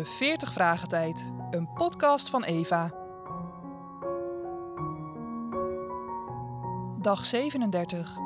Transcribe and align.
de 0.00 0.06
40 0.06 0.52
Vragen 0.52 0.88
Tijd, 0.88 1.30
een 1.50 1.72
podcast 1.72 2.30
van 2.30 2.44
Eva. 2.44 2.94
Dag 7.00 7.24
37. 7.24 8.16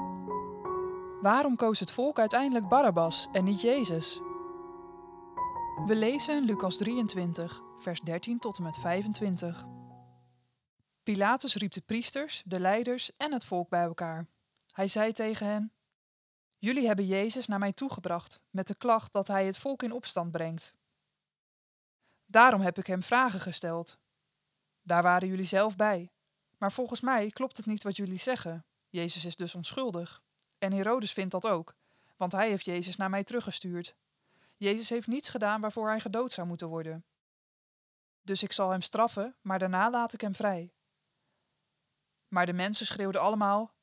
Waarom 1.21 1.57
koos 1.57 1.81
het 1.81 1.93
volk 1.93 2.19
uiteindelijk 2.19 2.69
Barabbas 2.69 3.29
en 3.33 3.45
niet 3.45 3.61
Jezus? 3.61 4.21
We 5.87 5.97
lezen 5.97 6.45
Lucas 6.45 6.77
23, 6.77 7.63
vers 7.79 8.01
13 8.01 8.39
tot 8.39 8.57
en 8.57 8.63
met 8.63 8.79
25. 8.79 9.67
Pilatus 11.03 11.55
riep 11.55 11.73
de 11.73 11.81
priesters, 11.81 12.43
de 12.47 12.61
leiders 12.61 13.13
en 13.17 13.33
het 13.33 13.45
volk 13.45 13.69
bij 13.69 13.83
elkaar. 13.83 14.27
Hij 14.73 14.89
zei 14.89 15.13
tegen 15.13 15.47
hen: 15.47 15.73
Jullie 16.59 16.87
hebben 16.87 17.07
Jezus 17.07 17.47
naar 17.47 17.59
mij 17.59 17.73
toegebracht 17.73 18.41
met 18.51 18.67
de 18.67 18.75
klacht 18.75 19.13
dat 19.13 19.29
hij 19.29 19.47
het 19.47 19.59
volk 19.59 19.83
in 19.83 19.93
opstand 19.93 20.31
brengt. 20.31 20.75
Daarom 22.35 22.61
heb 22.61 22.79
ik 22.79 22.87
hem 22.87 23.03
vragen 23.03 23.41
gesteld. 23.41 23.99
Daar 24.83 25.03
waren 25.03 25.29
jullie 25.29 25.45
zelf 25.45 25.77
bij. 25.77 26.13
Maar 26.59 26.73
volgens 26.73 27.01
mij 27.01 27.31
klopt 27.31 27.57
het 27.57 27.67
niet 27.67 27.83
wat 27.83 27.97
jullie 27.97 28.19
zeggen. 28.19 28.65
Jezus 28.89 29.25
is 29.25 29.37
dus 29.37 29.55
onschuldig. 29.55 30.23
En 30.59 30.73
Herodes 30.73 31.13
vindt 31.13 31.31
dat 31.31 31.47
ook, 31.47 31.75
want 32.17 32.33
hij 32.33 32.49
heeft 32.49 32.65
Jezus 32.65 32.97
naar 32.97 33.11
mij 33.11 33.25
teruggestuurd. 33.25 33.95
Jezus 34.57 34.89
heeft 34.89 35.07
niets 35.07 35.29
gedaan 35.29 35.61
waarvoor 35.61 35.89
hij 35.89 36.01
gedood 36.01 36.33
zou 36.33 36.47
moeten 36.47 36.69
worden. 36.69 37.05
Dus 38.23 38.43
ik 38.43 38.53
zal 38.53 38.71
hem 38.71 38.83
straffen, 38.83 39.37
maar 39.41 39.59
daarna 39.59 39.91
laat 39.91 40.13
ik 40.13 40.21
hem 40.21 40.35
vrij. 40.35 40.75
Maar 42.29 42.47
de 42.47 42.53
mensen 42.53 42.87
schreeuwden 42.87 43.21
allemaal: 43.21 43.75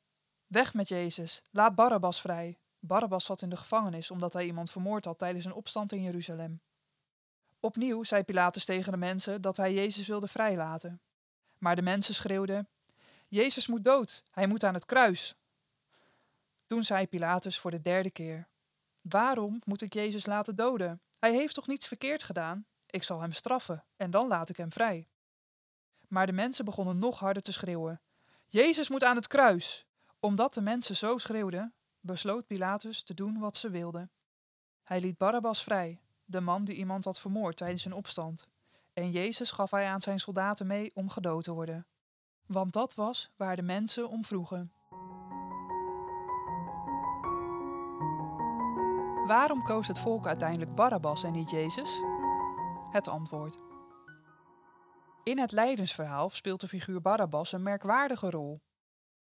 Weg 0.46 0.74
met 0.74 0.88
Jezus, 0.88 1.42
laat 1.50 1.74
Barabbas 1.74 2.20
vrij. 2.20 2.58
Barabbas 2.78 3.24
zat 3.24 3.42
in 3.42 3.50
de 3.50 3.56
gevangenis 3.56 4.10
omdat 4.10 4.32
hij 4.32 4.44
iemand 4.44 4.70
vermoord 4.70 5.04
had 5.04 5.18
tijdens 5.18 5.44
een 5.44 5.54
opstand 5.54 5.92
in 5.92 6.02
Jeruzalem. 6.02 6.60
Opnieuw 7.64 8.04
zei 8.04 8.22
Pilatus 8.22 8.64
tegen 8.64 8.92
de 8.92 8.98
mensen 8.98 9.42
dat 9.42 9.56
hij 9.56 9.74
Jezus 9.74 10.06
wilde 10.06 10.28
vrijlaten. 10.28 11.00
Maar 11.58 11.76
de 11.76 11.82
mensen 11.82 12.14
schreeuwden: 12.14 12.68
Jezus 13.28 13.66
moet 13.66 13.84
dood, 13.84 14.22
hij 14.30 14.46
moet 14.46 14.64
aan 14.64 14.74
het 14.74 14.84
kruis. 14.84 15.34
Toen 16.66 16.84
zei 16.84 17.06
Pilatus 17.06 17.58
voor 17.58 17.70
de 17.70 17.80
derde 17.80 18.10
keer: 18.10 18.48
Waarom 19.00 19.60
moet 19.64 19.82
ik 19.82 19.94
Jezus 19.94 20.26
laten 20.26 20.56
doden? 20.56 21.00
Hij 21.18 21.32
heeft 21.32 21.54
toch 21.54 21.66
niets 21.66 21.86
verkeerd 21.86 22.22
gedaan? 22.22 22.66
Ik 22.86 23.02
zal 23.02 23.20
hem 23.20 23.32
straffen 23.32 23.84
en 23.96 24.10
dan 24.10 24.28
laat 24.28 24.48
ik 24.48 24.56
hem 24.56 24.72
vrij. 24.72 25.08
Maar 26.08 26.26
de 26.26 26.32
mensen 26.32 26.64
begonnen 26.64 26.98
nog 26.98 27.18
harder 27.18 27.42
te 27.42 27.52
schreeuwen: 27.52 28.00
Jezus 28.48 28.88
moet 28.88 29.04
aan 29.04 29.16
het 29.16 29.26
kruis! 29.26 29.86
Omdat 30.20 30.54
de 30.54 30.60
mensen 30.60 30.96
zo 30.96 31.18
schreeuwden, 31.18 31.74
besloot 32.00 32.46
Pilatus 32.46 33.02
te 33.02 33.14
doen 33.14 33.38
wat 33.38 33.56
ze 33.56 33.70
wilden. 33.70 34.10
Hij 34.82 35.00
liet 35.00 35.18
Barabbas 35.18 35.62
vrij, 35.62 36.00
de 36.32 36.40
man 36.40 36.64
die 36.64 36.76
iemand 36.76 37.04
had 37.04 37.20
vermoord 37.20 37.56
tijdens 37.56 37.84
een 37.84 37.92
opstand, 37.92 38.46
en 38.92 39.10
Jezus 39.10 39.50
gaf 39.50 39.70
hij 39.70 39.86
aan 39.86 40.02
zijn 40.02 40.20
soldaten 40.20 40.66
mee 40.66 40.90
om 40.94 41.10
gedood 41.10 41.44
te 41.44 41.52
worden. 41.52 41.86
Want 42.46 42.72
dat 42.72 42.94
was 42.94 43.30
waar 43.36 43.56
de 43.56 43.62
mensen 43.62 44.08
om 44.08 44.24
vroegen. 44.24 44.72
Waarom 49.26 49.62
koos 49.62 49.86
het 49.86 49.98
volk 49.98 50.26
uiteindelijk 50.26 50.74
Barabbas 50.74 51.22
en 51.22 51.32
niet 51.32 51.50
Jezus? 51.50 52.02
Het 52.90 53.08
antwoord. 53.08 53.56
In 55.24 55.38
het 55.38 55.52
lijdensverhaal 55.52 56.30
speelt 56.30 56.60
de 56.60 56.68
figuur 56.68 57.00
Barabbas 57.00 57.52
een 57.52 57.62
merkwaardige 57.62 58.30
rol. 58.30 58.60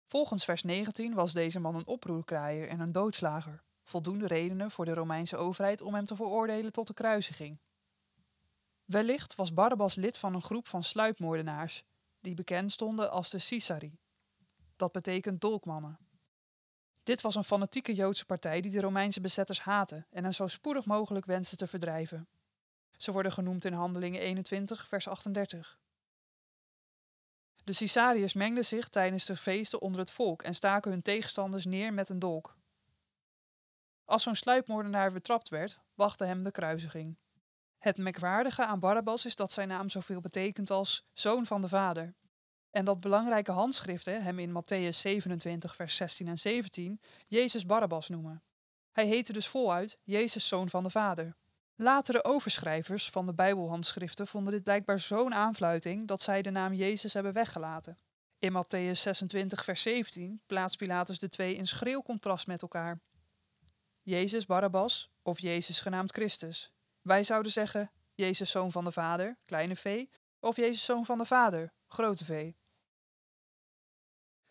Volgens 0.06 0.44
vers 0.44 0.62
19 0.62 1.14
was 1.14 1.32
deze 1.32 1.60
man 1.60 1.74
een 1.74 1.86
oproerkraaier 1.86 2.68
en 2.68 2.80
een 2.80 2.92
doodslager. 2.92 3.62
Voldoende 3.88 4.26
redenen 4.26 4.70
voor 4.70 4.84
de 4.84 4.94
Romeinse 4.94 5.36
overheid 5.36 5.80
om 5.80 5.94
hem 5.94 6.04
te 6.04 6.16
veroordelen 6.16 6.72
tot 6.72 6.86
de 6.86 6.94
kruisiging. 6.94 7.58
Wellicht 8.84 9.34
was 9.34 9.54
Barabbas 9.54 9.94
lid 9.94 10.18
van 10.18 10.34
een 10.34 10.42
groep 10.42 10.68
van 10.68 10.84
sluipmoordenaars, 10.84 11.84
die 12.20 12.34
bekend 12.34 12.72
stonden 12.72 13.10
als 13.10 13.30
de 13.30 13.38
Sisari. 13.38 13.98
Dat 14.76 14.92
betekent 14.92 15.40
dolkmannen. 15.40 15.98
Dit 17.02 17.20
was 17.20 17.34
een 17.34 17.44
fanatieke 17.44 17.94
Joodse 17.94 18.24
partij 18.24 18.60
die 18.60 18.70
de 18.70 18.80
Romeinse 18.80 19.20
bezetters 19.20 19.60
haatte 19.60 20.06
en 20.10 20.24
hen 20.24 20.34
zo 20.34 20.46
spoedig 20.46 20.84
mogelijk 20.84 21.26
wenste 21.26 21.56
te 21.56 21.66
verdrijven. 21.66 22.28
Ze 22.96 23.12
worden 23.12 23.32
genoemd 23.32 23.64
in 23.64 23.72
Handelingen 23.72 24.20
21, 24.20 24.88
vers 24.88 25.08
38. 25.08 25.78
De 27.64 27.72
Cisariërs 27.72 28.32
mengden 28.32 28.64
zich 28.64 28.88
tijdens 28.88 29.24
de 29.24 29.36
feesten 29.36 29.80
onder 29.80 30.00
het 30.00 30.10
volk 30.10 30.42
en 30.42 30.54
staken 30.54 30.90
hun 30.90 31.02
tegenstanders 31.02 31.64
neer 31.64 31.94
met 31.94 32.08
een 32.08 32.18
dolk. 32.18 32.57
Als 34.08 34.22
zo'n 34.22 34.34
sluipmoordenaar 34.34 35.12
betrapt 35.12 35.48
werd, 35.48 35.78
wachtte 35.94 36.24
hem 36.24 36.42
de 36.42 36.50
kruisiging. 36.50 37.18
Het 37.78 37.96
merkwaardige 37.96 38.66
aan 38.66 38.80
Barabbas 38.80 39.26
is 39.26 39.36
dat 39.36 39.52
zijn 39.52 39.68
naam 39.68 39.88
zoveel 39.88 40.20
betekent 40.20 40.70
als 40.70 41.06
zoon 41.12 41.46
van 41.46 41.60
de 41.60 41.68
vader. 41.68 42.14
En 42.70 42.84
dat 42.84 43.00
belangrijke 43.00 43.52
handschriften 43.52 44.22
hem 44.22 44.38
in 44.38 44.50
Matthäus 44.50 44.96
27, 44.96 45.74
vers 45.74 45.96
16 45.96 46.28
en 46.28 46.38
17 46.38 47.00
Jezus 47.24 47.66
Barabbas 47.66 48.08
noemen. 48.08 48.42
Hij 48.92 49.06
heette 49.06 49.32
dus 49.32 49.48
voluit 49.48 49.98
Jezus 50.02 50.48
zoon 50.48 50.68
van 50.70 50.82
de 50.82 50.90
vader. 50.90 51.36
Latere 51.74 52.24
overschrijvers 52.24 53.10
van 53.10 53.26
de 53.26 53.34
Bijbelhandschriften 53.34 54.26
vonden 54.26 54.52
dit 54.52 54.64
blijkbaar 54.64 55.00
zo'n 55.00 55.34
aanfluiting 55.34 56.06
dat 56.06 56.22
zij 56.22 56.42
de 56.42 56.50
naam 56.50 56.72
Jezus 56.72 57.12
hebben 57.12 57.32
weggelaten. 57.32 57.98
In 58.38 58.52
Matthäus 58.52 58.98
26, 58.98 59.64
vers 59.64 59.82
17 59.82 60.42
plaatst 60.46 60.78
Pilatus 60.78 61.18
de 61.18 61.28
twee 61.28 61.54
in 61.54 61.66
schril 61.66 62.02
contrast 62.02 62.46
met 62.46 62.62
elkaar. 62.62 63.00
Jezus 64.08 64.46
Barabbas 64.46 65.10
of 65.22 65.40
Jezus 65.40 65.80
genaamd 65.80 66.12
Christus. 66.12 66.72
Wij 67.02 67.24
zouden 67.24 67.52
zeggen 67.52 67.90
Jezus 68.14 68.50
zoon 68.50 68.72
van 68.72 68.84
de 68.84 68.92
Vader, 68.92 69.38
kleine 69.44 69.76
v, 69.76 70.06
of 70.40 70.56
Jezus 70.56 70.84
zoon 70.84 71.04
van 71.04 71.18
de 71.18 71.24
Vader, 71.24 71.72
grote 71.86 72.24
v. 72.24 72.52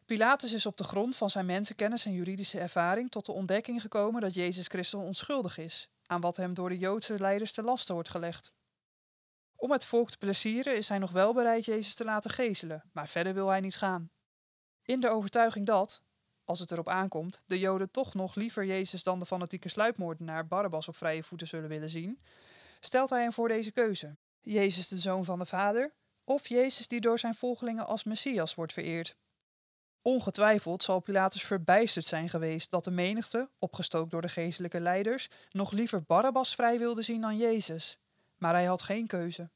Pilatus 0.06 0.54
is 0.54 0.66
op 0.66 0.78
de 0.78 0.84
grond 0.84 1.16
van 1.16 1.30
zijn 1.30 1.46
mensenkennis 1.46 2.06
en 2.06 2.12
juridische 2.12 2.60
ervaring 2.60 3.12
tot 3.12 3.26
de 3.26 3.32
ontdekking 3.32 3.82
gekomen 3.82 4.22
dat 4.22 4.34
Jezus 4.34 4.68
Christus 4.68 5.00
onschuldig 5.00 5.58
is 5.58 5.90
aan 6.06 6.22
wat 6.22 6.38
hem 6.38 6.54
door 6.54 6.70
de 6.70 6.78
Joodse 6.78 7.20
leiders 7.20 7.54
te 7.54 7.62
lasten 7.62 7.94
wordt 7.94 8.10
gelegd. 8.10 8.54
Om 9.56 9.72
het 9.72 9.86
volk 9.86 10.10
te 10.10 10.18
plezieren 10.18 10.76
is 10.76 10.90
hij 10.90 10.98
nog 10.98 11.12
wel 11.12 11.34
bereid 11.34 11.66
Jezus 11.66 11.96
te 11.96 12.04
laten 12.04 12.32
gezelen, 12.32 12.84
maar 12.94 13.08
verder 13.08 13.34
wil 13.34 13.48
hij 13.48 13.60
niet 13.60 13.78
gaan. 13.78 14.12
In 14.82 15.00
de 15.00 15.10
overtuiging 15.10 15.66
dat, 15.66 16.02
als 16.48 16.60
het 16.60 16.72
erop 16.72 16.90
aankomt, 16.90 17.44
de 17.46 17.60
Joden 17.60 17.92
toch 17.92 18.14
nog 18.14 18.36
liever 18.36 18.66
Jezus 18.66 19.04
dan 19.04 19.20
de 19.20 19.26
fanatieke 19.26 19.70
sluipmoordenaar 19.70 20.48
Barabbas 20.48 20.88
op 20.88 20.96
vrije 20.96 21.24
voeten 21.24 21.48
zullen 21.48 21.70
willen 21.70 21.90
zien, 21.90 22.20
stelt 22.80 23.10
hij 23.10 23.22
hem 23.22 23.34
voor 23.34 23.48
deze 23.48 23.72
keuze: 23.72 24.16
Jezus 24.42 24.88
de 24.88 24.98
zoon 24.98 25.26
van 25.26 25.40
de 25.40 25.46
Vader 25.46 25.94
of 26.24 26.48
Jezus 26.48 26.88
die 26.88 27.02
door 27.02 27.20
zijn 27.20 27.36
volgelingen 27.36 27.86
als 27.86 28.04
Messias 28.04 28.56
wordt 28.56 28.74
vereerd. 28.74 29.16
Ongetwijfeld 30.02 30.84
zal 30.84 31.00
Pilatus 31.00 31.44
verbijsterd 31.44 32.06
zijn 32.06 32.30
geweest 32.30 32.70
dat 32.70 32.84
de 32.84 32.92
menigte, 32.92 33.50
opgestookt 33.60 34.12
door 34.12 34.22
de 34.22 34.30
geestelijke 34.30 34.80
leiders, 34.80 35.30
nog 35.50 35.72
liever 35.72 36.04
Barabbas 36.04 36.56
vrij 36.56 36.80
wilde 36.80 37.02
zien 37.02 37.22
dan 37.22 37.38
Jezus. 37.38 37.98
Maar 38.38 38.54
hij 38.54 38.66
had 38.66 38.82
geen 38.82 39.08
keuze. 39.08 39.50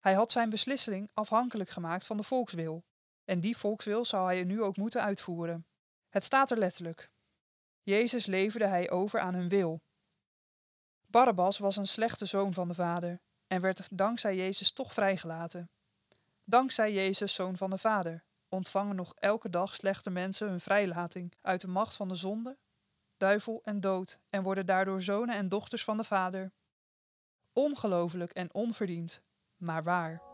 Hij 0.00 0.14
had 0.14 0.32
zijn 0.32 0.50
beslissing 0.50 1.10
afhankelijk 1.14 1.70
gemaakt 1.70 2.06
van 2.06 2.16
de 2.16 2.22
volkswil. 2.22 2.84
En 3.24 3.40
die 3.40 3.56
volkswil 3.56 4.04
zou 4.04 4.26
hij 4.26 4.44
nu 4.44 4.62
ook 4.62 4.76
moeten 4.76 5.02
uitvoeren. 5.02 5.66
Het 6.12 6.24
staat 6.24 6.50
er 6.50 6.58
letterlijk. 6.58 7.10
Jezus 7.82 8.26
leverde 8.26 8.66
hij 8.66 8.90
over 8.90 9.20
aan 9.20 9.34
hun 9.34 9.48
wil. 9.48 9.82
Barabbas 11.06 11.58
was 11.58 11.76
een 11.76 11.86
slechte 11.86 12.26
zoon 12.26 12.54
van 12.54 12.68
de 12.68 12.74
vader 12.74 13.20
en 13.46 13.60
werd 13.60 13.98
dankzij 13.98 14.36
Jezus 14.36 14.72
toch 14.72 14.92
vrijgelaten. 14.92 15.70
Dankzij 16.44 16.92
Jezus, 16.92 17.34
zoon 17.34 17.56
van 17.56 17.70
de 17.70 17.78
vader, 17.78 18.24
ontvangen 18.48 18.96
nog 18.96 19.14
elke 19.14 19.50
dag 19.50 19.74
slechte 19.74 20.10
mensen 20.10 20.48
hun 20.48 20.60
vrijlating 20.60 21.34
uit 21.40 21.60
de 21.60 21.68
macht 21.68 21.96
van 21.96 22.08
de 22.08 22.14
zonde, 22.14 22.58
duivel 23.16 23.60
en 23.62 23.80
dood 23.80 24.18
en 24.28 24.42
worden 24.42 24.66
daardoor 24.66 25.02
zonen 25.02 25.34
en 25.34 25.48
dochters 25.48 25.84
van 25.84 25.96
de 25.96 26.04
Vader. 26.04 26.52
Ongelooflijk 27.52 28.32
en 28.32 28.54
onverdiend, 28.54 29.22
maar 29.56 29.82
waar. 29.82 30.31